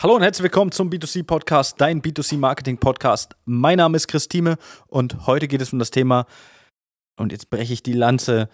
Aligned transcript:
Hallo 0.00 0.14
und 0.14 0.22
herzlich 0.22 0.44
willkommen 0.44 0.70
zum 0.70 0.90
B2C 0.90 1.24
Podcast, 1.24 1.80
dein 1.80 2.00
B2C 2.00 2.38
Marketing 2.38 2.78
Podcast. 2.78 3.34
Mein 3.46 3.78
Name 3.78 3.96
ist 3.96 4.06
Christine 4.06 4.56
und 4.86 5.26
heute 5.26 5.48
geht 5.48 5.60
es 5.60 5.72
um 5.72 5.80
das 5.80 5.90
Thema, 5.90 6.26
und 7.18 7.32
jetzt 7.32 7.50
breche 7.50 7.72
ich 7.72 7.82
die 7.82 7.94
Lanze, 7.94 8.48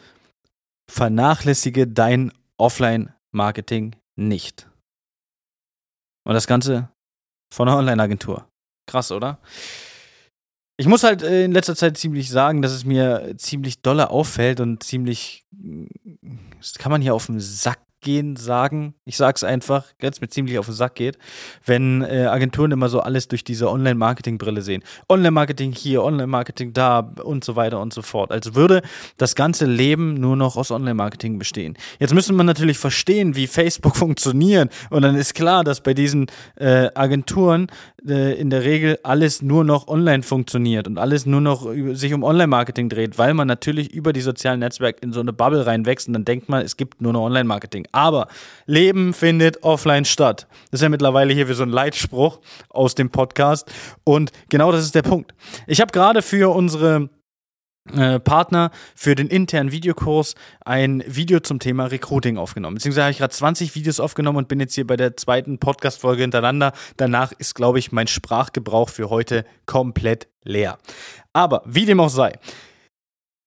vernachlässige 0.90 1.86
dein 1.86 2.32
Offline-Marketing 2.56 3.94
nicht. 4.16 4.70
Und 6.26 6.32
das 6.32 6.46
Ganze 6.46 6.88
von 7.52 7.68
einer 7.68 7.76
Online-Agentur. 7.76 8.48
Krass, 8.88 9.12
oder? 9.12 9.38
Ich 10.78 10.86
muss 10.86 11.04
halt 11.04 11.20
in 11.20 11.52
letzter 11.52 11.76
Zeit 11.76 11.98
ziemlich 11.98 12.30
sagen, 12.30 12.62
dass 12.62 12.72
es 12.72 12.86
mir 12.86 13.34
ziemlich 13.36 13.82
dolle 13.82 14.08
auffällt 14.08 14.60
und 14.60 14.82
ziemlich, 14.82 15.44
das 15.50 16.72
kann 16.78 16.90
man 16.90 17.02
hier 17.02 17.14
auf 17.14 17.26
den 17.26 17.38
Sack 17.38 17.80
gehen 18.04 18.36
sagen, 18.36 18.94
ich 19.04 19.16
sag's 19.16 19.42
einfach, 19.42 19.86
ganz 19.98 20.20
mir 20.20 20.28
ziemlich 20.28 20.58
auf 20.58 20.66
den 20.66 20.74
Sack 20.74 20.94
geht, 20.94 21.18
wenn 21.66 22.02
äh, 22.02 22.26
Agenturen 22.26 22.70
immer 22.70 22.88
so 22.88 23.00
alles 23.00 23.26
durch 23.26 23.42
diese 23.42 23.68
Online-Marketing-Brille 23.68 24.62
sehen. 24.62 24.84
Online-Marketing 25.08 25.72
hier, 25.72 26.04
Online-Marketing 26.04 26.72
da 26.72 27.00
und 27.00 27.42
so 27.42 27.56
weiter 27.56 27.80
und 27.80 27.92
so 27.92 28.02
fort. 28.02 28.30
Also 28.30 28.54
würde 28.54 28.82
das 29.16 29.34
ganze 29.34 29.64
Leben 29.64 30.14
nur 30.14 30.36
noch 30.36 30.56
aus 30.56 30.70
Online-Marketing 30.70 31.38
bestehen. 31.38 31.76
Jetzt 31.98 32.14
müssen 32.14 32.36
wir 32.36 32.44
natürlich 32.44 32.78
verstehen, 32.78 33.34
wie 33.34 33.48
Facebook 33.48 33.96
funktioniert 34.04 34.70
und 34.90 35.02
dann 35.02 35.16
ist 35.16 35.34
klar, 35.34 35.64
dass 35.64 35.80
bei 35.80 35.94
diesen 35.94 36.26
äh, 36.56 36.90
Agenturen 36.94 37.68
äh, 38.06 38.38
in 38.38 38.50
der 38.50 38.64
Regel 38.64 38.98
alles 39.02 39.40
nur 39.40 39.64
noch 39.64 39.88
online 39.88 40.22
funktioniert 40.22 40.86
und 40.86 40.98
alles 40.98 41.24
nur 41.24 41.40
noch 41.40 41.66
sich 41.92 42.12
um 42.12 42.22
Online-Marketing 42.22 42.90
dreht, 42.90 43.16
weil 43.16 43.32
man 43.32 43.48
natürlich 43.48 43.92
über 43.94 44.12
die 44.12 44.20
sozialen 44.20 44.60
Netzwerke 44.60 45.00
in 45.00 45.12
so 45.12 45.20
eine 45.20 45.32
Bubble 45.32 45.66
reinwächst 45.66 46.06
und 46.08 46.12
dann 46.12 46.26
denkt 46.26 46.50
man, 46.50 46.62
es 46.62 46.76
gibt 46.76 47.00
nur 47.00 47.14
noch 47.14 47.22
Online-Marketing. 47.22 47.86
Aber 47.94 48.26
Leben 48.66 49.14
findet 49.14 49.62
offline 49.62 50.04
statt. 50.04 50.48
Das 50.70 50.80
ist 50.80 50.82
ja 50.82 50.88
mittlerweile 50.88 51.32
hier 51.32 51.48
wie 51.48 51.54
so 51.54 51.62
ein 51.62 51.70
Leitspruch 51.70 52.40
aus 52.68 52.96
dem 52.96 53.10
Podcast. 53.10 53.70
Und 54.02 54.32
genau 54.48 54.72
das 54.72 54.84
ist 54.84 54.96
der 54.96 55.02
Punkt. 55.02 55.32
Ich 55.68 55.80
habe 55.80 55.92
gerade 55.92 56.20
für 56.20 56.52
unsere 56.52 57.08
äh, 57.92 58.18
Partner 58.18 58.72
für 58.96 59.14
den 59.14 59.28
internen 59.28 59.70
Videokurs 59.70 60.34
ein 60.64 61.04
Video 61.06 61.38
zum 61.38 61.60
Thema 61.60 61.84
Recruiting 61.84 62.36
aufgenommen. 62.36 62.74
Beziehungsweise 62.74 63.04
habe 63.04 63.12
ich 63.12 63.18
gerade 63.18 63.32
20 63.32 63.76
Videos 63.76 64.00
aufgenommen 64.00 64.38
und 64.38 64.48
bin 64.48 64.58
jetzt 64.58 64.74
hier 64.74 64.86
bei 64.86 64.96
der 64.96 65.16
zweiten 65.16 65.58
Podcast-Folge 65.58 66.22
hintereinander. 66.22 66.72
Danach 66.96 67.30
ist, 67.32 67.54
glaube 67.54 67.78
ich, 67.78 67.92
mein 67.92 68.08
Sprachgebrauch 68.08 68.88
für 68.88 69.08
heute 69.08 69.44
komplett 69.66 70.26
leer. 70.42 70.78
Aber 71.32 71.62
wie 71.66 71.84
dem 71.84 72.00
auch 72.00 72.08
sei. 72.08 72.32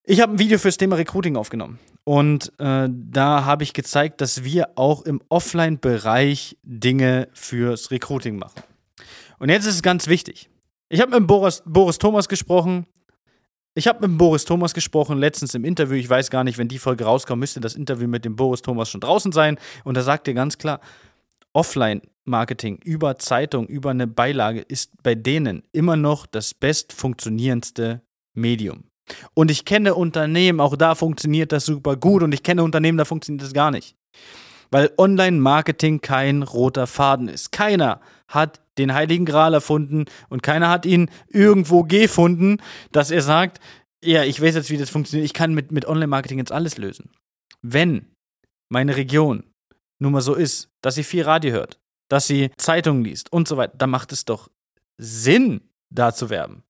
Ich 0.09 0.21
habe 0.21 0.31
ein 0.31 0.39
Video 0.39 0.57
fürs 0.57 0.77
Thema 0.77 0.95
Recruiting 0.95 1.35
aufgenommen. 1.35 1.79
Und 2.05 2.53
äh, 2.59 2.87
da 2.89 3.43
habe 3.43 3.63
ich 3.63 3.73
gezeigt, 3.73 4.21
dass 4.21 4.45
wir 4.45 4.69
auch 4.75 5.01
im 5.01 5.21
Offline-Bereich 5.27 6.55
Dinge 6.63 7.27
fürs 7.33 7.91
Recruiting 7.91 8.37
machen. 8.37 8.63
Und 9.37 9.49
jetzt 9.49 9.65
ist 9.65 9.75
es 9.75 9.81
ganz 9.81 10.07
wichtig. 10.07 10.49
Ich 10.87 11.01
habe 11.01 11.19
mit 11.19 11.27
Boris, 11.27 11.61
Boris 11.65 11.97
Thomas 11.97 12.29
gesprochen. 12.29 12.85
Ich 13.73 13.85
habe 13.89 14.07
mit 14.07 14.17
Boris 14.17 14.45
Thomas 14.45 14.73
gesprochen, 14.73 15.17
letztens 15.17 15.53
im 15.55 15.65
Interview. 15.65 15.97
Ich 15.97 16.09
weiß 16.09 16.29
gar 16.29 16.45
nicht, 16.45 16.57
wenn 16.57 16.69
die 16.69 16.79
Folge 16.79 17.03
rauskommt, 17.03 17.41
müsste 17.41 17.59
das 17.59 17.75
Interview 17.75 18.07
mit 18.07 18.23
dem 18.23 18.37
Boris 18.37 18.61
Thomas 18.61 18.89
schon 18.89 19.01
draußen 19.01 19.33
sein. 19.33 19.59
Und 19.83 19.97
da 19.97 20.03
sagt 20.03 20.29
er 20.29 20.33
ganz 20.33 20.57
klar, 20.57 20.79
Offline-Marketing 21.51 22.77
über 22.77 23.17
Zeitung, 23.17 23.67
über 23.67 23.89
eine 23.89 24.07
Beilage 24.07 24.61
ist 24.61 25.03
bei 25.03 25.15
denen 25.15 25.63
immer 25.73 25.97
noch 25.97 26.27
das 26.27 26.53
best 26.53 26.93
funktionierendste 26.93 28.03
Medium. 28.33 28.86
Und 29.33 29.51
ich 29.51 29.65
kenne 29.65 29.95
Unternehmen, 29.95 30.59
auch 30.59 30.75
da 30.75 30.95
funktioniert 30.95 31.51
das 31.51 31.65
super 31.65 31.95
gut 31.95 32.23
und 32.23 32.33
ich 32.33 32.43
kenne 32.43 32.63
Unternehmen, 32.63 32.97
da 32.97 33.05
funktioniert 33.05 33.43
das 33.43 33.53
gar 33.53 33.71
nicht. 33.71 33.95
Weil 34.69 34.91
Online-Marketing 34.97 36.01
kein 36.01 36.43
roter 36.43 36.87
Faden 36.87 37.29
ist. 37.29 37.51
Keiner 37.51 38.01
hat 38.27 38.59
den 38.77 38.93
Heiligen 38.93 39.25
Gral 39.25 39.53
erfunden 39.53 40.05
und 40.29 40.43
keiner 40.43 40.69
hat 40.69 40.85
ihn 40.85 41.09
irgendwo 41.29 41.83
gefunden, 41.83 42.57
dass 42.91 43.11
er 43.11 43.21
sagt, 43.21 43.59
ja, 44.03 44.23
ich 44.23 44.41
weiß 44.41 44.55
jetzt, 44.55 44.69
wie 44.69 44.77
das 44.77 44.89
funktioniert, 44.89 45.25
ich 45.25 45.33
kann 45.33 45.53
mit, 45.53 45.71
mit 45.71 45.85
Online-Marketing 45.85 46.37
jetzt 46.37 46.51
alles 46.51 46.77
lösen. 46.77 47.09
Wenn 47.61 48.07
meine 48.69 48.95
Region 48.95 49.43
nun 49.99 50.11
mal 50.11 50.21
so 50.21 50.35
ist, 50.35 50.69
dass 50.81 50.95
sie 50.95 51.03
viel 51.03 51.23
Radio 51.23 51.51
hört, 51.51 51.79
dass 52.09 52.27
sie 52.27 52.51
Zeitungen 52.57 53.03
liest 53.03 53.31
und 53.31 53.47
so 53.47 53.57
weiter, 53.57 53.75
dann 53.77 53.89
macht 53.89 54.11
es 54.11 54.25
doch 54.25 54.49
Sinn, 54.97 55.61
da 55.89 56.13
zu 56.13 56.29
werben. 56.29 56.63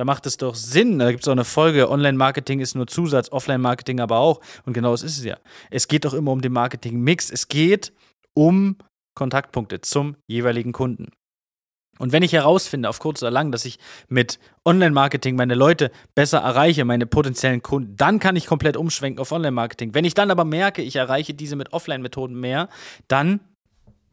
Da 0.00 0.06
macht 0.06 0.24
es 0.24 0.38
doch 0.38 0.54
Sinn. 0.54 0.98
Da 0.98 1.10
gibt 1.10 1.24
es 1.24 1.28
auch 1.28 1.32
eine 1.32 1.44
Folge, 1.44 1.90
Online-Marketing 1.90 2.60
ist 2.60 2.74
nur 2.74 2.86
Zusatz, 2.86 3.30
Offline-Marketing 3.32 4.00
aber 4.00 4.16
auch. 4.16 4.40
Und 4.64 4.72
genau 4.72 4.92
das 4.92 5.02
ist 5.02 5.18
es 5.18 5.24
ja. 5.24 5.36
Es 5.68 5.88
geht 5.88 6.06
doch 6.06 6.14
immer 6.14 6.32
um 6.32 6.40
den 6.40 6.54
Marketing-Mix. 6.54 7.30
Es 7.30 7.48
geht 7.48 7.92
um 8.32 8.78
Kontaktpunkte 9.14 9.82
zum 9.82 10.16
jeweiligen 10.26 10.72
Kunden. 10.72 11.10
Und 11.98 12.12
wenn 12.12 12.22
ich 12.22 12.32
herausfinde, 12.32 12.88
auf 12.88 12.98
kurz 12.98 13.22
oder 13.22 13.30
lang, 13.30 13.52
dass 13.52 13.66
ich 13.66 13.78
mit 14.08 14.38
Online-Marketing 14.64 15.36
meine 15.36 15.54
Leute 15.54 15.90
besser 16.14 16.38
erreiche, 16.38 16.86
meine 16.86 17.04
potenziellen 17.04 17.60
Kunden, 17.60 17.94
dann 17.96 18.20
kann 18.20 18.36
ich 18.36 18.46
komplett 18.46 18.78
umschwenken 18.78 19.20
auf 19.20 19.32
Online-Marketing. 19.32 19.92
Wenn 19.92 20.06
ich 20.06 20.14
dann 20.14 20.30
aber 20.30 20.46
merke, 20.46 20.80
ich 20.80 20.96
erreiche 20.96 21.34
diese 21.34 21.56
mit 21.56 21.74
Offline-Methoden 21.74 22.40
mehr, 22.40 22.70
dann 23.06 23.40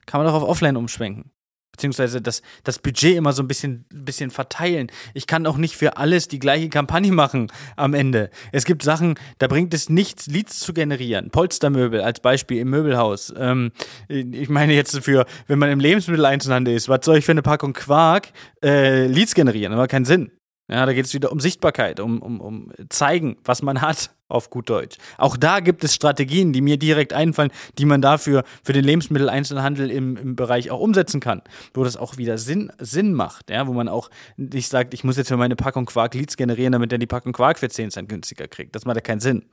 kann 0.06 0.22
man 0.22 0.30
auch 0.30 0.42
auf 0.42 0.50
Offline 0.50 0.76
umschwenken 0.76 1.32
beziehungsweise 1.78 2.22
das, 2.22 2.42
das 2.64 2.80
Budget 2.80 3.16
immer 3.16 3.32
so 3.34 3.44
ein 3.44 3.48
bisschen, 3.48 3.86
bisschen 3.90 4.32
verteilen. 4.32 4.92
Ich 5.14 5.28
kann 5.28 5.46
auch 5.46 5.58
nicht 5.58 5.78
für 5.78 5.98
alles 5.98 6.28
die 6.28 6.40
gleiche 6.40 6.70
Kampagne 6.70 7.12
machen 7.12 7.52
am 7.76 7.94
Ende. 7.94 8.32
Es 8.52 8.66
gibt 8.66 8.84
Sachen, 8.84 9.16
da 9.38 9.48
bringt 9.48 9.74
es 9.74 9.88
nichts, 9.88 10.28
Leads 10.28 10.60
zu 10.60 10.74
generieren. 10.74 11.30
Polstermöbel 11.30 12.02
als 12.02 12.20
Beispiel 12.20 12.60
im 12.60 12.72
Möbelhaus. 12.72 13.32
Ähm, 13.38 13.72
ich 14.10 14.50
meine 14.50 14.74
jetzt 14.74 14.98
für, 15.04 15.26
wenn 15.48 15.60
man 15.60 15.70
im 15.70 15.80
Lebensmitteleinzelhandel 15.80 16.74
ist, 16.74 16.90
was 16.90 17.06
soll 17.06 17.18
ich 17.18 17.26
für 17.26 17.32
eine 17.32 17.44
Packung 17.44 17.74
Quark 17.74 18.30
äh, 18.64 19.06
Leads 19.06 19.36
generieren? 19.36 19.76
Macht 19.76 19.92
keinen 19.92 20.06
Sinn. 20.06 20.32
Ja, 20.70 20.86
da 20.86 20.94
geht 20.94 21.06
es 21.06 21.14
wieder 21.14 21.32
um 21.32 21.40
Sichtbarkeit, 21.40 22.00
um, 22.00 22.22
um, 22.22 22.42
um 22.42 22.72
zeigen, 22.90 23.38
was 23.46 23.62
man 23.62 23.82
hat, 23.82 24.12
auf 24.30 24.50
gut 24.50 24.70
Deutsch. 24.70 24.98
Auch 25.18 25.38
da 25.38 25.62
gibt 25.62 25.84
es 25.86 25.96
Strategien, 25.96 26.52
die 26.52 26.62
mir 26.62 26.78
direkt 26.78 27.14
einfallen, 27.14 27.52
die 27.78 27.86
man 27.86 28.02
dafür 28.02 28.44
für 28.64 28.74
den 28.74 28.84
Lebensmitteleinzelhandel 28.84 29.90
im, 29.90 30.18
im 30.18 30.36
Bereich 30.36 30.70
auch 30.70 30.82
umsetzen 30.82 31.22
kann, 31.22 31.42
wo 31.74 31.86
das 31.86 31.96
auch 31.96 32.18
wieder 32.18 32.38
Sinn, 32.38 32.72
Sinn 32.80 33.14
macht, 33.14 33.50
ja, 33.50 33.68
wo 33.68 33.74
man 33.74 33.88
auch 33.88 34.10
nicht 34.36 34.70
sagt, 34.70 34.94
ich 34.94 35.06
muss 35.06 35.16
jetzt 35.16 35.30
für 35.30 35.38
meine 35.38 35.56
Packung 35.56 35.86
Quark 35.86 36.14
Leads 36.14 36.36
generieren, 36.36 36.74
damit 36.74 36.92
er 36.92 36.98
die 36.98 37.08
Packung 37.08 37.32
Quark 37.32 37.60
für 37.60 37.70
10 37.70 37.92
Cent 37.92 38.10
günstiger 38.10 38.50
kriegt. 38.50 38.76
Das 38.76 38.84
macht 38.84 38.98
ja 38.98 39.02
keinen 39.02 39.22
Sinn. 39.22 39.46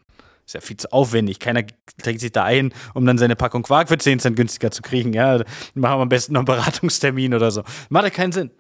Ist 0.45 0.55
ja 0.55 0.61
viel 0.61 0.77
zu 0.77 0.93
aufwendig. 0.93 1.39
Keiner 1.39 1.63
trägt 2.03 2.21
sich 2.21 2.33
da 2.33 2.45
ein, 2.45 2.75
um 2.93 3.07
dann 3.07 3.17
seine 3.17 3.37
Packung 3.37 3.63
Quark 3.63 3.89
für 3.89 3.97
10 3.97 4.19
Cent 4.19 4.37
günstiger 4.37 4.71
zu 4.71 4.83
kriegen. 4.83 5.13
Ja, 5.13 5.39
machen 5.39 5.99
wir 5.99 6.03
am 6.03 6.09
besten 6.09 6.35
noch 6.35 6.41
einen 6.41 6.47
Beratungstermin 6.47 7.33
oder 7.33 7.51
so. 7.51 7.63
Macht 7.89 8.05
ja 8.05 8.11
keinen 8.11 8.33
Sinn. 8.33 8.51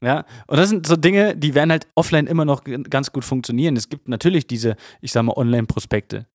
Ja, 0.00 0.24
und 0.46 0.58
das 0.58 0.68
sind 0.68 0.86
so 0.86 0.96
Dinge, 0.96 1.36
die 1.36 1.54
werden 1.54 1.70
halt 1.70 1.86
offline 1.94 2.26
immer 2.26 2.44
noch 2.44 2.62
ganz 2.64 3.12
gut 3.12 3.24
funktionieren. 3.24 3.76
Es 3.76 3.88
gibt 3.88 4.08
natürlich 4.08 4.46
diese, 4.46 4.76
ich 5.00 5.12
sag 5.12 5.22
mal, 5.22 5.36
Online-Prospekte. 5.36 6.26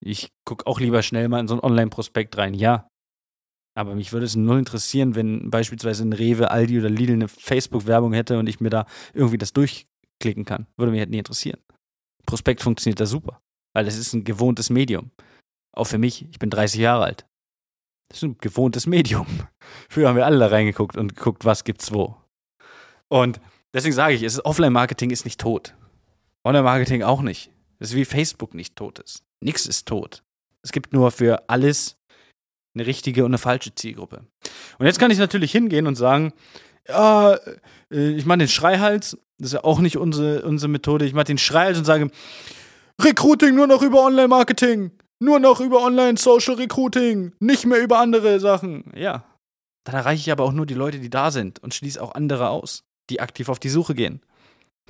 Ich 0.00 0.30
gucke 0.44 0.66
auch 0.66 0.80
lieber 0.80 1.02
schnell 1.02 1.28
mal 1.28 1.40
in 1.40 1.48
so 1.48 1.54
ein 1.54 1.60
Online-Prospekt 1.60 2.36
rein, 2.36 2.54
ja. 2.54 2.88
Aber 3.74 3.94
mich 3.94 4.12
würde 4.12 4.26
es 4.26 4.36
null 4.36 4.58
interessieren, 4.58 5.14
wenn 5.14 5.50
beispielsweise 5.50 6.04
ein 6.04 6.12
Rewe, 6.12 6.50
Aldi 6.50 6.78
oder 6.78 6.88
Lidl 6.88 7.12
eine 7.12 7.28
Facebook-Werbung 7.28 8.12
hätte 8.12 8.38
und 8.38 8.48
ich 8.48 8.60
mir 8.60 8.70
da 8.70 8.86
irgendwie 9.12 9.38
das 9.38 9.52
durchklicken 9.52 10.44
kann. 10.44 10.66
Würde 10.76 10.92
mich 10.92 11.00
halt 11.00 11.10
nie 11.10 11.18
interessieren. 11.18 11.60
Prospekt 12.24 12.62
funktioniert 12.62 13.00
da 13.00 13.06
super, 13.06 13.40
weil 13.74 13.86
es 13.86 13.98
ist 13.98 14.14
ein 14.14 14.24
gewohntes 14.24 14.70
Medium. 14.70 15.10
Auch 15.74 15.86
für 15.86 15.98
mich, 15.98 16.26
ich 16.30 16.38
bin 16.38 16.50
30 16.50 16.80
Jahre 16.80 17.04
alt. 17.04 17.26
Das 18.08 18.18
ist 18.18 18.22
ein 18.22 18.38
gewohntes 18.38 18.86
Medium. 18.86 19.26
Früher 19.90 20.08
haben 20.08 20.16
wir 20.16 20.26
alle 20.26 20.38
da 20.38 20.46
reingeguckt 20.46 20.96
und 20.96 21.14
geguckt, 21.14 21.44
was 21.44 21.64
gibt's 21.64 21.92
wo. 21.92 22.16
Und 23.08 23.40
deswegen 23.72 23.94
sage 23.94 24.14
ich, 24.14 24.44
Offline-Marketing 24.44 25.10
ist 25.10 25.24
nicht 25.24 25.40
tot. 25.40 25.74
Online-Marketing 26.44 27.02
auch 27.02 27.22
nicht. 27.22 27.50
Das 27.78 27.90
ist 27.90 27.96
wie 27.96 28.04
Facebook 28.04 28.54
nicht 28.54 28.76
tot 28.76 28.98
ist. 28.98 29.22
Nichts 29.40 29.66
ist 29.66 29.86
tot. 29.86 30.22
Es 30.62 30.72
gibt 30.72 30.92
nur 30.92 31.10
für 31.10 31.48
alles 31.48 31.96
eine 32.74 32.86
richtige 32.86 33.24
und 33.24 33.30
eine 33.30 33.38
falsche 33.38 33.74
Zielgruppe. 33.74 34.24
Und 34.78 34.86
jetzt 34.86 34.98
kann 34.98 35.10
ich 35.10 35.18
natürlich 35.18 35.52
hingehen 35.52 35.86
und 35.86 35.96
sagen, 35.96 36.32
ja, 36.88 37.34
äh, 37.90 38.10
ich 38.10 38.26
mache 38.26 38.38
den 38.38 38.48
Schreihals, 38.48 39.18
das 39.38 39.48
ist 39.48 39.52
ja 39.54 39.64
auch 39.64 39.80
nicht 39.80 39.96
unsere, 39.96 40.42
unsere 40.42 40.70
Methode. 40.70 41.04
Ich 41.04 41.14
mache 41.14 41.24
den 41.24 41.38
Schreihals 41.38 41.78
und 41.78 41.84
sage, 41.84 42.10
Recruiting 43.00 43.54
nur 43.54 43.66
noch 43.66 43.82
über 43.82 44.04
Online-Marketing, 44.04 44.92
nur 45.18 45.38
noch 45.38 45.60
über 45.60 45.82
Online-Social-Recruiting, 45.82 47.32
nicht 47.40 47.66
mehr 47.66 47.82
über 47.82 47.98
andere 47.98 48.40
Sachen. 48.40 48.92
Ja, 48.94 49.24
dann 49.84 49.94
erreiche 49.94 50.20
ich 50.20 50.32
aber 50.32 50.44
auch 50.44 50.52
nur 50.52 50.66
die 50.66 50.74
Leute, 50.74 50.98
die 50.98 51.10
da 51.10 51.30
sind 51.30 51.62
und 51.62 51.74
schließe 51.74 52.02
auch 52.02 52.14
andere 52.14 52.48
aus 52.48 52.84
die 53.10 53.20
aktiv 53.20 53.48
auf 53.48 53.58
die 53.58 53.68
Suche 53.68 53.94
gehen. 53.94 54.20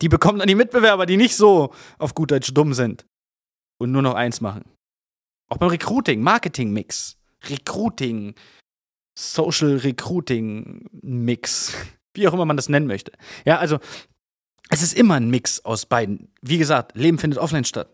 Die 0.02 0.08
bekommen 0.08 0.38
dann 0.38 0.48
die 0.48 0.54
Mitbewerber, 0.54 1.06
die 1.06 1.16
nicht 1.16 1.36
so 1.36 1.72
auf 1.98 2.14
gut 2.14 2.30
Deutsch 2.30 2.52
dumm 2.52 2.74
sind 2.74 3.06
und 3.78 3.92
nur 3.92 4.02
noch 4.02 4.14
eins 4.14 4.40
machen. 4.40 4.64
Auch 5.48 5.58
beim 5.58 5.70
Recruiting, 5.70 6.20
Marketing-Mix, 6.22 7.16
Recruiting, 7.48 8.34
Social 9.18 9.76
Recruiting 9.76 10.88
Mix, 11.02 11.74
wie 12.14 12.28
auch 12.28 12.34
immer 12.34 12.44
man 12.44 12.56
das 12.56 12.68
nennen 12.68 12.86
möchte. 12.86 13.12
Ja, 13.44 13.58
also 13.58 13.78
es 14.68 14.82
ist 14.82 14.94
immer 14.94 15.14
ein 15.14 15.30
Mix 15.30 15.64
aus 15.64 15.86
beiden. 15.86 16.28
Wie 16.42 16.58
gesagt, 16.58 16.96
Leben 16.96 17.18
findet 17.18 17.38
offline 17.38 17.64
statt. 17.64 17.90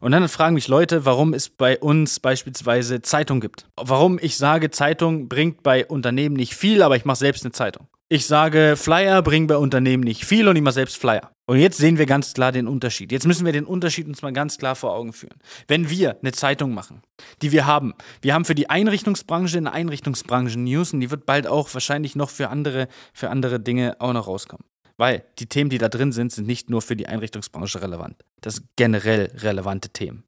Und 0.00 0.12
dann 0.12 0.28
fragen 0.28 0.54
mich 0.54 0.68
Leute, 0.68 1.04
warum 1.04 1.34
es 1.34 1.50
bei 1.50 1.78
uns 1.78 2.20
beispielsweise 2.20 3.02
Zeitung 3.02 3.40
gibt. 3.40 3.68
Warum 3.76 4.18
ich 4.20 4.38
sage, 4.38 4.70
Zeitung 4.70 5.28
bringt 5.28 5.62
bei 5.62 5.84
Unternehmen 5.84 6.36
nicht 6.36 6.54
viel, 6.54 6.82
aber 6.82 6.96
ich 6.96 7.04
mache 7.04 7.18
selbst 7.18 7.44
eine 7.44 7.52
Zeitung. 7.52 7.86
Ich 8.08 8.26
sage, 8.26 8.74
Flyer 8.76 9.20
bringen 9.20 9.48
bei 9.48 9.56
Unternehmen 9.56 10.04
nicht 10.04 10.24
viel 10.24 10.46
und 10.46 10.60
mache 10.62 10.74
selbst 10.74 10.96
Flyer. 10.96 11.32
Und 11.44 11.58
jetzt 11.58 11.78
sehen 11.78 11.98
wir 11.98 12.06
ganz 12.06 12.34
klar 12.34 12.52
den 12.52 12.68
Unterschied. 12.68 13.10
Jetzt 13.10 13.26
müssen 13.26 13.44
wir 13.44 13.52
den 13.52 13.64
Unterschied 13.64 14.06
uns 14.06 14.22
mal 14.22 14.32
ganz 14.32 14.58
klar 14.58 14.76
vor 14.76 14.94
Augen 14.94 15.12
führen. 15.12 15.34
Wenn 15.66 15.90
wir 15.90 16.16
eine 16.20 16.30
Zeitung 16.30 16.72
machen, 16.72 17.02
die 17.42 17.50
wir 17.50 17.66
haben, 17.66 17.94
wir 18.22 18.32
haben 18.32 18.44
für 18.44 18.54
die 18.54 18.70
Einrichtungsbranche 18.70 19.58
eine 19.58 19.72
Einrichtungsbranchen-News 19.72 20.92
und 20.92 21.00
die 21.00 21.10
wird 21.10 21.26
bald 21.26 21.48
auch 21.48 21.74
wahrscheinlich 21.74 22.14
noch 22.14 22.30
für 22.30 22.48
andere, 22.48 22.86
für 23.12 23.28
andere 23.28 23.58
Dinge 23.58 23.96
auch 23.98 24.12
noch 24.12 24.28
rauskommen. 24.28 24.64
Weil 24.96 25.24
die 25.40 25.46
Themen, 25.46 25.68
die 25.68 25.78
da 25.78 25.88
drin 25.88 26.12
sind, 26.12 26.30
sind 26.30 26.46
nicht 26.46 26.70
nur 26.70 26.82
für 26.82 26.94
die 26.94 27.08
Einrichtungsbranche 27.08 27.82
relevant. 27.82 28.24
Das 28.40 28.54
sind 28.54 28.68
generell 28.76 29.32
relevante 29.34 29.88
Themen 29.88 30.22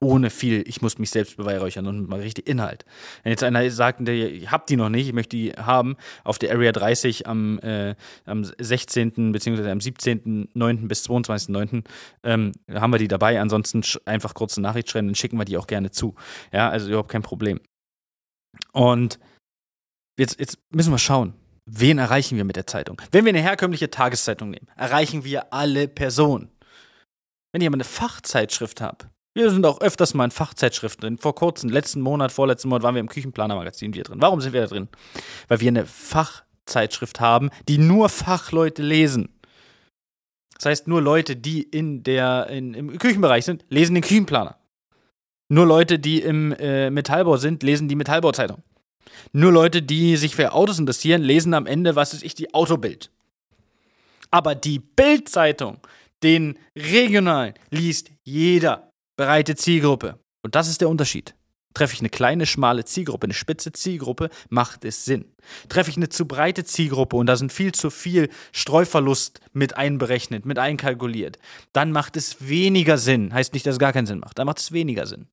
ohne 0.00 0.30
viel, 0.30 0.62
ich 0.66 0.82
muss 0.82 0.98
mich 0.98 1.10
selbst 1.10 1.36
beweihräuchern 1.36 1.86
und 1.86 2.08
mal 2.08 2.20
richtig 2.20 2.48
Inhalt. 2.48 2.84
Wenn 3.22 3.30
jetzt 3.30 3.42
einer 3.42 3.68
sagt, 3.70 4.06
ihr 4.08 4.50
habt 4.50 4.68
die 4.68 4.76
noch 4.76 4.88
nicht, 4.88 5.08
ich 5.08 5.12
möchte 5.12 5.36
die 5.36 5.52
haben, 5.52 5.96
auf 6.24 6.38
der 6.38 6.52
Area 6.52 6.72
30 6.72 7.26
am, 7.26 7.58
äh, 7.60 7.94
am 8.24 8.44
16. 8.44 9.32
bzw. 9.32 9.70
am 9.70 9.78
17.9. 9.78 10.88
bis 10.88 11.08
22.9. 11.08 11.84
Ähm, 12.22 12.52
haben 12.72 12.92
wir 12.92 12.98
die 12.98 13.08
dabei. 13.08 13.40
Ansonsten 13.40 13.82
einfach 14.04 14.34
kurze 14.34 14.60
Nachricht 14.60 14.90
schreiben, 14.90 15.08
dann 15.08 15.14
schicken 15.14 15.38
wir 15.38 15.44
die 15.44 15.56
auch 15.56 15.66
gerne 15.66 15.90
zu. 15.90 16.14
Ja, 16.52 16.68
also 16.68 16.88
überhaupt 16.88 17.10
kein 17.10 17.22
Problem. 17.22 17.60
Und 18.72 19.18
jetzt, 20.18 20.38
jetzt 20.38 20.58
müssen 20.70 20.92
wir 20.92 20.98
schauen. 20.98 21.34
Wen 21.66 21.98
erreichen 21.98 22.36
wir 22.36 22.44
mit 22.44 22.56
der 22.56 22.66
Zeitung? 22.66 23.00
Wenn 23.10 23.24
wir 23.24 23.30
eine 23.30 23.40
herkömmliche 23.40 23.90
Tageszeitung 23.90 24.50
nehmen, 24.50 24.66
erreichen 24.76 25.24
wir 25.24 25.52
alle 25.52 25.88
Personen. 25.88 26.50
Wenn 27.52 27.62
ich 27.62 27.66
aber 27.66 27.76
eine 27.76 27.84
Fachzeitschrift 27.84 28.80
habe, 28.80 29.06
wir 29.34 29.50
sind 29.50 29.66
auch 29.66 29.80
öfters 29.80 30.14
mal 30.14 30.24
in 30.24 30.30
Fachzeitschriften 30.30 31.02
drin. 31.02 31.18
Vor 31.18 31.34
kurzem, 31.34 31.68
letzten 31.68 32.00
Monat, 32.00 32.32
vorletzten 32.32 32.68
Monat 32.68 32.84
waren 32.84 32.94
wir 32.94 33.00
im 33.00 33.08
Küchenplaner-Magazin 33.08 33.92
wieder 33.92 34.04
drin. 34.04 34.22
Warum 34.22 34.40
sind 34.40 34.52
wir 34.52 34.62
da 34.62 34.68
drin? 34.68 34.88
Weil 35.48 35.60
wir 35.60 35.68
eine 35.68 35.86
Fachzeitschrift 35.86 37.20
haben, 37.20 37.50
die 37.68 37.78
nur 37.78 38.08
Fachleute 38.08 38.82
lesen. 38.82 39.28
Das 40.56 40.66
heißt, 40.66 40.88
nur 40.88 41.02
Leute, 41.02 41.34
die 41.34 41.62
in 41.62 42.04
der, 42.04 42.46
in, 42.48 42.74
im 42.74 42.98
Küchenbereich 42.98 43.44
sind, 43.44 43.64
lesen 43.68 43.94
den 43.94 44.04
Küchenplaner. 44.04 44.56
Nur 45.48 45.66
Leute, 45.66 45.98
die 45.98 46.22
im 46.22 46.52
äh, 46.52 46.90
Metallbau 46.90 47.36
sind, 47.36 47.62
lesen 47.62 47.88
die 47.88 47.96
Metallbauzeitung. 47.96 48.62
Nur 49.32 49.52
Leute, 49.52 49.82
die 49.82 50.16
sich 50.16 50.36
für 50.36 50.52
Autos 50.52 50.78
interessieren, 50.78 51.22
lesen 51.22 51.54
am 51.54 51.66
Ende, 51.66 51.96
was 51.96 52.14
ist 52.14 52.22
ich, 52.22 52.34
die 52.34 52.54
Autobild. 52.54 53.10
Aber 54.30 54.54
die 54.54 54.78
Bildzeitung, 54.78 55.78
den 56.22 56.58
regionalen, 56.76 57.54
liest 57.70 58.10
jeder 58.22 58.93
breite 59.16 59.54
Zielgruppe. 59.56 60.18
Und 60.42 60.54
das 60.54 60.68
ist 60.68 60.80
der 60.80 60.88
Unterschied. 60.88 61.34
Treffe 61.74 61.94
ich 61.94 62.00
eine 62.00 62.08
kleine, 62.08 62.46
schmale 62.46 62.84
Zielgruppe, 62.84 63.24
eine 63.24 63.34
spitze 63.34 63.72
Zielgruppe, 63.72 64.30
macht 64.48 64.84
es 64.84 65.04
Sinn. 65.04 65.24
Treffe 65.68 65.90
ich 65.90 65.96
eine 65.96 66.08
zu 66.08 66.26
breite 66.26 66.62
Zielgruppe 66.64 67.16
und 67.16 67.26
da 67.26 67.34
sind 67.34 67.52
viel 67.52 67.72
zu 67.72 67.90
viel 67.90 68.28
Streuverlust 68.52 69.40
mit 69.52 69.76
einberechnet, 69.76 70.46
mit 70.46 70.58
einkalkuliert, 70.60 71.38
dann 71.72 71.90
macht 71.90 72.16
es 72.16 72.48
weniger 72.48 72.96
Sinn. 72.96 73.34
Heißt 73.34 73.54
nicht, 73.54 73.66
dass 73.66 73.74
es 73.74 73.80
gar 73.80 73.92
keinen 73.92 74.06
Sinn 74.06 74.20
macht, 74.20 74.38
dann 74.38 74.46
macht 74.46 74.60
es 74.60 74.70
weniger 74.70 75.06
Sinn. 75.06 75.26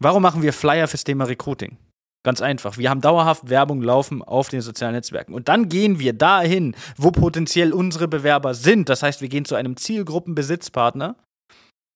Warum 0.00 0.22
machen 0.22 0.42
wir 0.42 0.54
Flyer 0.54 0.88
fürs 0.88 1.04
Thema 1.04 1.24
Recruiting? 1.24 1.76
Ganz 2.22 2.40
einfach. 2.40 2.78
Wir 2.78 2.90
haben 2.90 3.02
dauerhaft 3.02 3.50
Werbung 3.50 3.82
laufen 3.82 4.22
auf 4.22 4.48
den 4.48 4.60
sozialen 4.60 4.94
Netzwerken. 4.94 5.32
Und 5.32 5.48
dann 5.48 5.68
gehen 5.68 6.00
wir 6.00 6.12
dahin, 6.12 6.74
wo 6.96 7.12
potenziell 7.12 7.72
unsere 7.72 8.08
Bewerber 8.08 8.54
sind. 8.54 8.88
Das 8.88 9.02
heißt, 9.02 9.20
wir 9.20 9.28
gehen 9.28 9.44
zu 9.44 9.54
einem 9.54 9.76
Zielgruppenbesitzpartner 9.76 11.16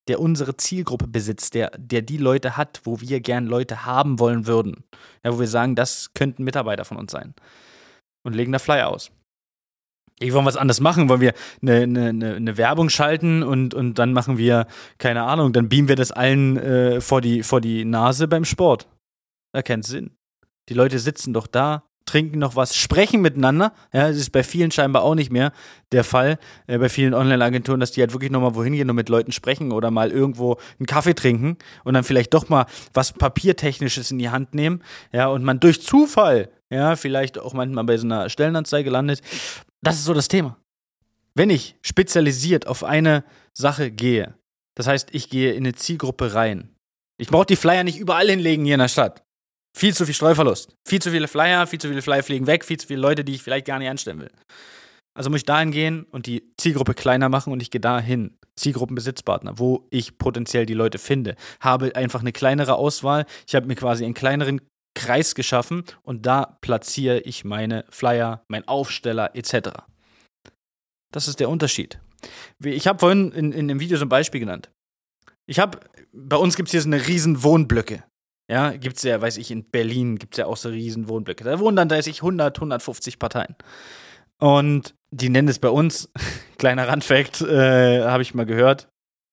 der 0.09 0.21
unsere 0.21 0.57
Zielgruppe 0.57 1.07
besitzt, 1.07 1.55
der, 1.55 1.71
der 1.77 2.03
die 2.03 2.17
Leute 2.17 2.57
hat, 2.57 2.81
wo 2.85 3.01
wir 3.01 3.21
gern 3.21 3.47
Leute 3.47 3.85
haben 3.85 4.19
wollen 4.19 4.47
würden. 4.47 4.85
Ja, 5.25 5.33
wo 5.33 5.41
wir 5.41 5.49
sagen, 5.49 5.77
das 5.77 6.13
könnten 6.15 6.45
Mitarbeiter 6.45 6.85
von 6.85 6.97
uns 6.97 7.13
sein. 7.13 7.35
Und 8.25 8.35
legen 8.35 8.53
da 8.53 8.59
Flyer 8.59 8.89
aus. 8.89 9.11
Ich 10.23 10.35
wollen 10.35 10.45
was 10.45 10.59
anderes 10.59 10.81
machen, 10.81 11.09
wollen 11.09 11.23
wir 11.23 11.33
eine, 11.63 11.83
eine, 11.83 12.35
eine, 12.35 12.57
Werbung 12.59 12.91
schalten 12.91 13.43
und, 13.43 13.73
und 13.73 13.99
dann 13.99 14.13
machen 14.13 14.37
wir, 14.37 14.67
keine 14.99 15.23
Ahnung, 15.23 15.55
dann 15.55 15.71
beamen 15.71 15.89
wir 15.89 15.97
das 15.97 16.13
allen 16.13 16.59
äh, 16.59 17.01
vor, 17.01 17.23
die, 17.23 17.43
vor 17.43 17.63
die 17.63 17.87
Nase 17.87 18.29
beim 18.29 18.45
Sport. 18.45 18.87
Da 19.55 19.63
keinen 19.63 19.83
Sinn. 19.83 20.11
Die 20.69 20.75
Leute 20.75 20.99
sitzen 20.99 21.33
doch 21.33 21.47
da, 21.47 21.85
trinken 22.11 22.39
noch 22.39 22.57
was, 22.57 22.75
sprechen 22.75 23.21
miteinander. 23.21 23.73
Ja, 23.93 24.09
das 24.09 24.17
ist 24.17 24.31
bei 24.31 24.43
vielen 24.43 24.71
scheinbar 24.71 25.03
auch 25.03 25.15
nicht 25.15 25.31
mehr 25.31 25.53
der 25.93 26.05
Fall, 26.05 26.39
äh, 26.67 26.79
bei 26.79 26.89
vielen 26.89 27.15
Online-Agenturen, 27.15 27.81
dass 27.81 27.93
die 27.93 28.01
halt 28.01 28.13
wirklich 28.13 28.31
nochmal 28.31 28.55
wohin 28.55 28.73
gehen 28.73 28.91
und 28.91 28.97
mit 28.97 29.09
Leuten 29.09 29.33
sprechen 29.33 29.73
oder 29.73 29.91
mal 29.91 30.11
irgendwo 30.11 30.59
einen 30.79 30.87
Kaffee 30.87 31.15
trinken 31.15 31.57
und 31.85 31.95
dann 31.95 32.05
vielleicht 32.05 32.35
doch 32.35 32.49
mal 32.49 32.67
was 32.93 33.13
Papiertechnisches 33.13 34.11
in 34.11 34.19
die 34.19 34.31
Hand 34.31 34.55
nehmen. 34.55 34.83
Ja, 35.13 35.29
und 35.29 35.45
man 35.45 35.61
durch 35.61 35.83
Zufall, 35.83 36.51
ja, 36.69 36.97
vielleicht 36.97 37.39
auch 37.39 37.55
manchmal 37.55 37.85
bei 37.85 37.97
so 37.97 38.07
einer 38.07 38.29
Stellenanzeige 38.29 38.91
landet. 38.91 39.21
Das 39.83 39.97
ist 39.97 40.05
so 40.05 40.15
das 40.15 40.29
Thema. 40.29 40.57
Wenn 41.35 41.51
ich 41.51 41.77
spezialisiert 41.83 42.67
auf 42.67 42.83
eine 42.83 43.25
Sache 43.53 43.91
gehe, 43.91 44.35
das 44.75 44.87
heißt, 44.87 45.11
ich 45.13 45.31
gehe 45.31 45.53
in 45.53 45.65
eine 45.65 45.75
Zielgruppe 45.75 46.35
rein. 46.35 46.71
Ich 47.19 47.29
brauche 47.29 47.47
die 47.47 47.57
Flyer 47.57 47.85
nicht 47.85 47.99
überall 47.99 48.29
hinlegen 48.29 48.65
hier 48.65 48.75
in 48.75 48.81
der 48.81 48.89
Stadt. 48.89 49.23
Viel 49.77 49.95
zu 49.95 50.05
viel 50.05 50.15
Streuverlust. 50.15 50.75
Viel 50.87 51.01
zu 51.01 51.11
viele 51.11 51.29
Flyer, 51.29 51.67
viel 51.67 51.81
zu 51.81 51.89
viele 51.89 52.03
Flyer 52.03 52.23
fliegen 52.23 52.47
weg, 52.47 52.65
viel 52.65 52.79
zu 52.79 52.87
viele 52.87 53.01
Leute, 53.01 53.25
die 53.25 53.35
ich 53.35 53.43
vielleicht 53.43 53.67
gar 53.67 53.79
nicht 53.79 53.89
anstellen 53.89 54.21
will. 54.21 54.31
Also 55.15 55.31
muss 55.31 55.41
ich 55.41 55.45
dahin 55.45 55.71
gehen 55.71 56.05
und 56.11 56.27
die 56.27 56.53
Zielgruppe 56.57 56.95
kleiner 56.95 57.29
machen 57.29 57.53
und 57.53 57.63
ich 57.63 57.71
gehe 57.71 57.81
dahin. 57.81 58.37
Zielgruppenbesitzpartner, 58.57 59.59
wo 59.59 59.87
ich 59.91 60.19
potenziell 60.19 60.67
die 60.67 60.75
Leute 60.75 60.99
finde. 60.99 61.35
Habe 61.61 61.95
einfach 61.97 62.21
eine 62.21 62.33
kleinere 62.33 62.75
Auswahl. 62.75 63.25
Ich 63.47 63.55
habe 63.55 63.67
mir 63.67 63.75
quasi 63.75 64.05
einen 64.05 64.15
kleineren 64.15 64.61
Kreis 64.95 65.35
geschaffen 65.35 65.85
und 66.03 66.27
da 66.27 66.59
platziere 66.61 67.21
ich 67.21 67.45
meine 67.45 67.85
Flyer, 67.91 68.45
mein 68.49 68.67
Aufsteller 68.69 69.35
etc. 69.35 69.71
Das 71.13 71.29
ist 71.29 71.41
der 71.41 71.49
Unterschied. 71.49 72.01
Ich 72.63 72.87
habe 72.87 72.99
vorhin 72.99 73.33
in, 73.33 73.53
in 73.53 73.69
dem 73.69 73.81
Video 73.81 73.97
so 73.97 74.05
ein 74.05 74.11
Beispiel 74.11 74.41
genannt. 74.41 74.71
Ich 75.47 75.59
habe, 75.59 75.81
bei 76.13 76.37
uns 76.37 76.57
gibt 76.57 76.69
es 76.69 76.73
hier 76.73 76.83
so 76.83 76.89
eine 76.89 77.07
riesen 77.07 77.43
Wohnblöcke. 77.43 78.05
Ja, 78.51 78.73
gibt 78.73 78.97
es 78.97 79.05
ja, 79.05 79.21
weiß 79.21 79.37
ich, 79.37 79.53
in 79.53 79.63
Berlin 79.63 80.19
gibt 80.19 80.35
es 80.35 80.39
ja 80.39 80.47
auch 80.47 80.57
so 80.57 80.71
riesen 80.71 81.09
Wohnblöcke. 81.09 81.45
Da 81.45 81.61
wohnen 81.61 81.77
dann, 81.77 81.89
da 81.89 81.97
weiß 81.97 82.09
ich, 82.09 82.17
100, 82.17 82.57
150 82.59 83.21
Parteien. 83.21 83.55
Und 84.41 84.97
die 85.13 85.29
nennen 85.29 85.47
es 85.47 85.61
bei 85.61 85.69
uns, 85.69 86.11
kleiner 86.59 86.89
Randfact, 86.89 87.43
äh, 87.43 88.03
habe 88.03 88.25
ich 88.25 88.35
mal 88.35 88.47
gehört, 88.47 88.89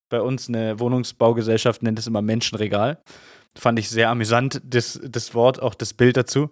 bei 0.08 0.20
uns 0.20 0.48
eine 0.48 0.78
Wohnungsbaugesellschaft 0.78 1.82
nennt 1.82 1.98
es 1.98 2.06
immer 2.06 2.22
Menschenregal. 2.22 3.02
Fand 3.56 3.80
ich 3.80 3.90
sehr 3.90 4.08
amüsant, 4.08 4.62
das, 4.64 5.00
das 5.02 5.34
Wort, 5.34 5.60
auch 5.60 5.74
das 5.74 5.94
Bild 5.94 6.16
dazu. 6.16 6.50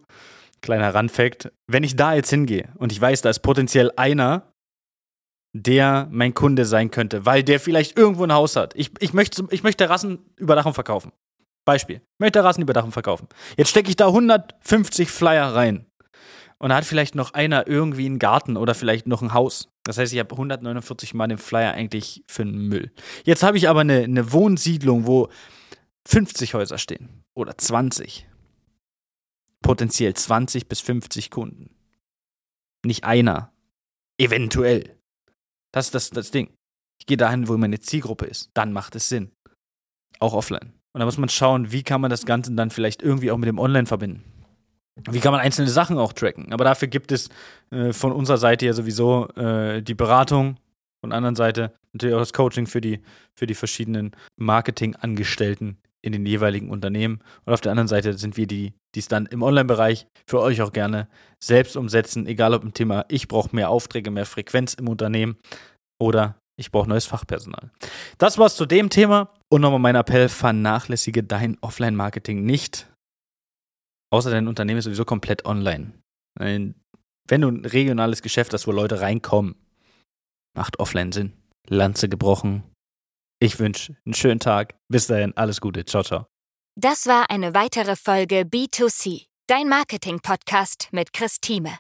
Kleiner 0.61 0.93
Randfact. 0.93 1.53
Wenn 1.69 1.85
ich 1.85 1.95
da 1.95 2.15
jetzt 2.15 2.31
hingehe 2.31 2.71
und 2.79 2.91
ich 2.91 3.01
weiß, 3.01 3.23
da 3.23 3.31
ist 3.31 3.41
potenziell 3.41 3.93
einer, 3.95 4.53
der 5.53 6.09
mein 6.11 6.35
Kunde 6.35 6.65
sein 6.65 6.91
könnte, 6.91 7.25
weil 7.25 7.45
der 7.45 7.61
vielleicht 7.61 7.97
irgendwo 7.97 8.25
ein 8.25 8.33
Haus 8.33 8.57
hat. 8.57 8.75
Ich, 8.75 8.91
ich, 8.99 9.13
möchte, 9.13 9.47
ich 9.51 9.63
möchte 9.63 9.85
Terrassenüberdachung 9.85 10.75
verkaufen. 10.75 11.13
Beispiel. 11.67 12.01
Möchte 12.19 12.39
Terrassenüberdachung 12.39 12.93
verkaufen. 12.93 13.29
Jetzt 13.59 13.69
stecke 13.69 13.91
ich 13.91 13.97
da 13.97 14.07
150 14.07 15.11
Flyer 15.11 15.55
rein. 15.55 15.85
Und 16.59 16.71
da 16.71 16.77
hat 16.77 16.87
vielleicht 16.87 17.15
noch 17.15 17.35
einer 17.35 17.67
irgendwie 17.67 18.07
einen 18.07 18.19
Garten 18.19 18.57
oder 18.57 18.75
vielleicht 18.75 19.07
noch 19.07 19.21
ein 19.21 19.35
Haus. 19.35 19.69
Das 19.83 19.99
heißt, 19.99 20.13
ich 20.13 20.19
habe 20.19 20.33
149 20.33 21.13
Mal 21.13 21.29
den 21.29 21.37
Flyer 21.37 21.73
eigentlich 21.73 22.25
für 22.27 22.45
den 22.45 22.69
Müll. 22.69 22.93
Jetzt 23.25 23.43
habe 23.43 23.59
ich 23.59 23.69
aber 23.69 23.81
eine, 23.81 24.05
eine 24.05 24.33
Wohnsiedlung, 24.33 25.07
wo 25.07 25.29
50 26.09 26.55
Häuser 26.55 26.79
stehen. 26.79 27.25
Oder 27.35 27.59
20. 27.59 28.27
Potenziell 29.61 30.15
20 30.15 30.69
bis 30.69 30.81
50 30.81 31.31
Kunden. 31.31 31.77
Nicht 32.87 33.05
einer. 33.05 33.53
Eventuell. 34.19 34.97
Das 35.73 35.87
ist 35.87 35.95
das, 35.95 36.11
das 36.11 36.31
Ding. 36.31 36.55
Ich 36.99 37.07
gehe 37.07 37.19
dahin, 37.19 37.49
wo 37.49 37.57
meine 37.59 37.81
Zielgruppe 37.81 38.25
ist. 38.25 38.51
Dann 38.55 38.73
macht 38.73 38.95
es 38.95 39.11
Sinn. 39.11 39.33
Auch 40.21 40.33
offline. 40.33 40.76
Und 40.97 41.01
da 41.01 41.05
muss 41.05 41.19
man 41.19 41.29
schauen, 41.29 41.73
wie 41.73 41.83
kann 41.83 42.01
man 42.01 42.09
das 42.09 42.25
Ganze 42.25 42.55
dann 42.55 42.71
vielleicht 42.71 43.03
irgendwie 43.03 43.31
auch 43.31 43.37
mit 43.37 43.49
dem 43.49 43.59
Online 43.59 43.85
verbinden. 43.85 44.25
Wie 45.11 45.21
kann 45.21 45.31
man 45.31 45.43
einzelne 45.43 45.69
Sachen 45.69 45.99
auch 45.99 46.15
tracken? 46.15 46.55
Aber 46.55 46.65
dafür 46.65 46.89
gibt 46.89 47.13
es 47.13 47.29
äh, 47.71 47.93
von 47.93 48.13
unserer 48.13 48.39
Seite 48.39 48.65
ja 48.65 48.73
sowieso 48.73 49.29
äh, 49.37 49.83
die 49.83 49.93
Beratung, 49.93 50.57
von 51.03 51.11
der 51.11 51.19
anderen 51.19 51.37
Seite 51.37 51.75
natürlich 51.93 52.15
auch 52.15 52.21
das 52.21 52.33
Coaching 52.33 52.67
für 52.67 52.81
die, 52.81 53.01
für 53.35 53.47
die 53.47 53.53
verschiedenen 53.53 54.13
Marketingangestellten 54.37 55.77
in 56.01 56.13
den 56.13 56.25
jeweiligen 56.25 56.71
Unternehmen. 56.71 57.21
Und 57.45 57.53
auf 57.53 57.61
der 57.61 57.73
anderen 57.73 57.89
Seite 57.89 58.17
sind 58.17 58.39
wir 58.39 58.47
die, 58.47 58.73
die 58.95 59.01
es 59.01 59.09
dann 59.09 59.27
im 59.27 59.43
Online-Bereich 59.43 60.07
für 60.27 60.41
euch 60.41 60.63
auch 60.63 60.73
gerne 60.73 61.09
selbst 61.45 61.77
umsetzen, 61.77 62.27
egal 62.27 62.55
ob 62.55 62.65
im 62.65 62.73
Thema, 62.73 63.05
ich 63.09 63.29
brauche 63.29 63.55
mehr 63.55 63.69
Aufträge, 63.69 64.11
mehr 64.11 64.25
Frequenz 64.25 64.73
im 64.73 64.89
Unternehmen 64.89 65.37
oder 66.01 66.37
ich 66.59 66.71
brauche 66.71 66.89
neues 66.89 67.07
Fachpersonal. 67.07 67.71
Das 68.19 68.39
war's 68.39 68.57
zu 68.57 68.67
dem 68.67 68.91
Thema. 68.91 69.33
Und 69.49 69.61
nochmal 69.61 69.79
mein 69.79 69.95
Appell, 69.95 70.29
vernachlässige 70.29 71.23
dein 71.23 71.59
Offline-Marketing 71.61 72.45
nicht. 72.45 72.91
Außer 74.13 74.31
dein 74.31 74.49
Unternehmen 74.49 74.79
ist 74.79 74.85
sowieso 74.85 75.05
komplett 75.05 75.45
online. 75.45 75.93
Wenn 76.39 76.75
du 77.29 77.49
ein 77.49 77.65
regionales 77.65 78.23
Geschäft 78.23 78.53
hast, 78.55 78.67
wo 78.67 78.73
Leute 78.73 79.01
reinkommen, 79.01 79.55
macht 80.57 80.79
Offline 80.79 81.13
Sinn. 81.13 81.33
Lanze 81.69 82.09
gebrochen. 82.09 82.63
Ich 83.41 83.59
wünsche 83.59 83.97
einen 84.05 84.15
schönen 84.15 84.41
Tag. 84.41 84.77
Bis 84.89 85.07
dahin, 85.07 85.37
alles 85.37 85.61
Gute. 85.61 85.85
Ciao, 85.85 86.03
ciao. 86.03 86.27
Das 86.79 87.07
war 87.07 87.31
eine 87.31 87.55
weitere 87.55 87.97
Folge 87.97 88.43
B2C, 88.43 89.27
dein 89.47 89.69
Marketing-Podcast 89.69 90.89
mit 90.93 91.13
Chris 91.13 91.41
Thieme. 91.41 91.79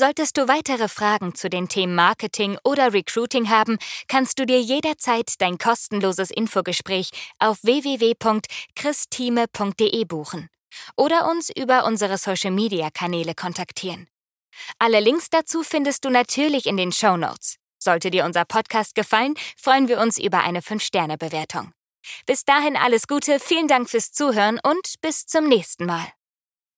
Solltest 0.00 0.36
du 0.38 0.48
weitere 0.48 0.88
Fragen 0.88 1.34
zu 1.34 1.50
den 1.50 1.68
Themen 1.68 1.94
Marketing 1.94 2.56
oder 2.64 2.94
Recruiting 2.94 3.50
haben, 3.50 3.76
kannst 4.08 4.38
du 4.38 4.46
dir 4.46 4.58
jederzeit 4.58 5.34
dein 5.42 5.58
kostenloses 5.58 6.30
Infogespräch 6.30 7.10
auf 7.38 7.62
www.christime.de 7.64 10.04
buchen 10.06 10.48
oder 10.96 11.30
uns 11.30 11.50
über 11.54 11.84
unsere 11.84 12.16
Social-Media-Kanäle 12.16 13.34
kontaktieren. 13.34 14.08
Alle 14.78 15.00
Links 15.00 15.28
dazu 15.28 15.62
findest 15.62 16.06
du 16.06 16.08
natürlich 16.08 16.64
in 16.64 16.78
den 16.78 16.92
Show 16.92 17.18
Notes. 17.18 17.56
Sollte 17.78 18.10
dir 18.10 18.24
unser 18.24 18.46
Podcast 18.46 18.94
gefallen, 18.94 19.34
freuen 19.58 19.88
wir 19.88 20.00
uns 20.00 20.16
über 20.16 20.38
eine 20.38 20.62
5-Sterne-Bewertung. 20.62 21.74
Bis 22.24 22.46
dahin 22.46 22.78
alles 22.78 23.06
Gute, 23.06 23.38
vielen 23.38 23.68
Dank 23.68 23.90
fürs 23.90 24.12
Zuhören 24.12 24.58
und 24.62 24.94
bis 25.02 25.26
zum 25.26 25.46
nächsten 25.46 25.84
Mal. 25.84 26.10